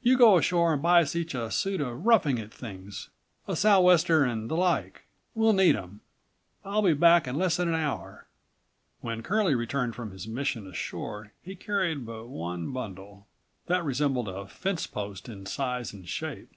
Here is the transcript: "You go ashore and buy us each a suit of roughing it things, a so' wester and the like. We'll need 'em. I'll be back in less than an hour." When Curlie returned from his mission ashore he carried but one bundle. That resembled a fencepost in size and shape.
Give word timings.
"You 0.00 0.16
go 0.16 0.38
ashore 0.38 0.72
and 0.72 0.80
buy 0.80 1.02
us 1.02 1.14
each 1.14 1.34
a 1.34 1.50
suit 1.50 1.82
of 1.82 2.06
roughing 2.06 2.38
it 2.38 2.50
things, 2.50 3.10
a 3.46 3.54
so' 3.54 3.82
wester 3.82 4.24
and 4.24 4.50
the 4.50 4.56
like. 4.56 5.02
We'll 5.34 5.52
need 5.52 5.76
'em. 5.76 6.00
I'll 6.64 6.80
be 6.80 6.94
back 6.94 7.28
in 7.28 7.34
less 7.36 7.58
than 7.58 7.68
an 7.68 7.74
hour." 7.74 8.26
When 9.02 9.22
Curlie 9.22 9.54
returned 9.54 9.94
from 9.94 10.10
his 10.12 10.26
mission 10.26 10.66
ashore 10.66 11.34
he 11.42 11.54
carried 11.54 12.06
but 12.06 12.28
one 12.28 12.72
bundle. 12.72 13.26
That 13.66 13.84
resembled 13.84 14.30
a 14.30 14.46
fencepost 14.46 15.28
in 15.28 15.44
size 15.44 15.92
and 15.92 16.08
shape. 16.08 16.50